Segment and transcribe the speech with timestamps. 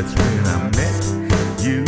[0.00, 0.96] that's when I met
[1.62, 1.84] you.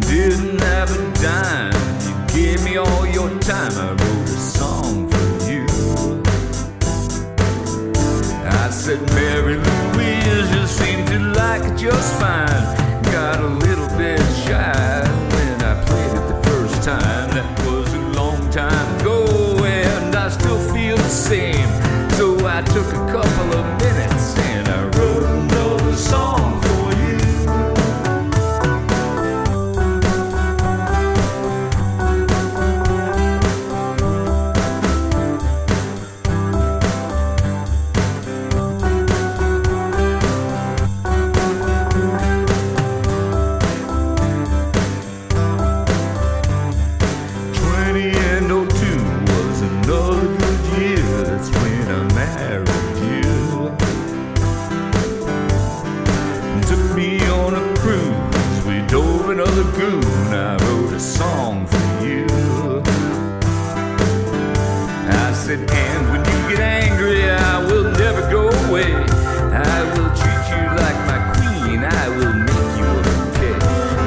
[0.00, 1.72] Didn't have a dime,
[2.04, 3.72] you gave me all your time.
[3.72, 5.64] I wrote a song for you.
[8.44, 13.02] I said, Mary Louise, you seem to like it just fine.
[13.04, 15.00] Got a little bit shy
[15.32, 17.30] when I played it the first time.
[17.30, 19.24] That was a long time ago,
[19.64, 21.68] and I still feel the same.
[22.18, 23.55] So I took a couple of
[60.96, 62.24] a song for you.
[65.12, 68.94] I said, and when you get angry, I will never go away.
[69.74, 71.84] I will treat you like my queen.
[71.84, 72.88] I will make you
[73.28, 73.56] okay.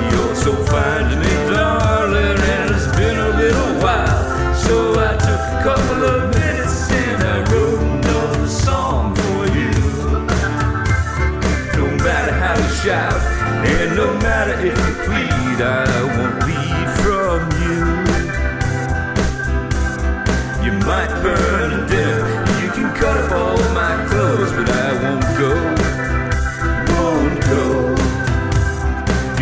[0.10, 4.56] You're so fine to me, darling, and it's been a little while.
[4.56, 4.76] So
[5.10, 9.72] I took a couple of minutes and I wrote another song for you.
[11.78, 13.22] No matter how you shout,
[13.74, 15.99] and no matter if you plead, I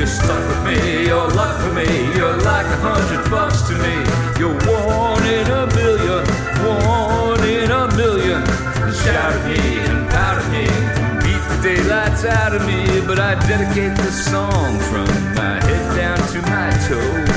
[0.07, 3.95] stuck with me, you're luck for me, you're like a hundred bucks to me.
[4.40, 6.23] You're one in a million,
[6.63, 8.41] one in a million.
[8.94, 10.66] Shout at me and pout at me,
[11.23, 16.18] beat the daylights out of me, but I dedicate this song from my head down
[16.29, 17.37] to my toe.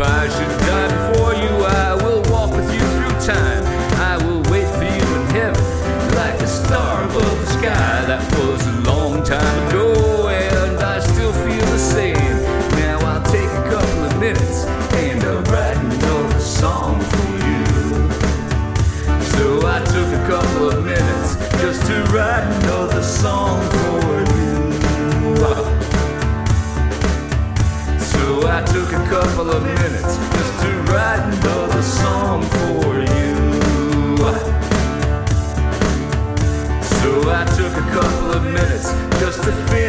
[0.00, 3.64] If I should die before you, I will walk with you through time.
[3.98, 8.04] I will wait for you in heaven, like a star above the sky.
[8.06, 12.14] That was a long time ago, and I still feel the same.
[12.78, 14.66] Now I'll take a couple of minutes
[15.02, 17.74] and I'll write another song for you.
[19.34, 23.77] So I took a couple of minutes just to write another song
[39.30, 39.87] just to feel.